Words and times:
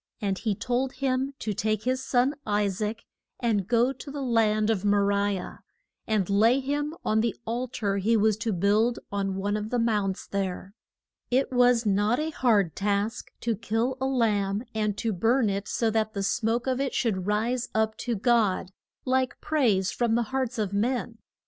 And 0.19 0.39
he 0.39 0.55
told 0.55 0.93
him 0.93 1.35
to 1.37 1.53
take 1.53 1.83
his 1.83 2.03
son, 2.03 2.33
I 2.43 2.65
saac, 2.69 3.01
and 3.39 3.67
go 3.67 3.93
to 3.93 4.09
the 4.09 4.23
land 4.23 4.71
of 4.71 4.83
Mo 4.83 4.97
ri 4.97 5.37
ah, 5.37 5.57
and 6.07 6.27
lay 6.27 6.59
him 6.59 6.95
on 7.05 7.21
the 7.21 7.35
al 7.47 7.67
tar 7.67 7.97
he 7.97 8.17
was 8.17 8.35
to 8.37 8.51
build 8.51 8.97
on 9.11 9.35
one 9.35 9.55
of 9.55 9.69
the 9.69 9.77
mounts 9.77 10.25
there. 10.25 10.73
It 11.29 11.51
was 11.51 11.85
not 11.85 12.17
a 12.19 12.31
hard 12.31 12.75
task 12.75 13.29
to 13.41 13.55
kill 13.55 13.95
a 14.01 14.07
lamb, 14.07 14.63
and 14.73 14.97
to 14.97 15.13
burn 15.13 15.51
it 15.51 15.67
so 15.67 15.91
that 15.91 16.15
the 16.15 16.23
smoke 16.23 16.65
of 16.65 16.79
it 16.81 16.95
should 16.95 17.27
rise 17.27 17.69
up 17.75 17.95
to 17.97 18.15
God, 18.15 18.71
like 19.05 19.39
praise 19.39 19.91
from 19.91 20.15
the 20.15 20.23
hearts 20.33 20.57
of 20.57 20.73
men. 20.73 21.19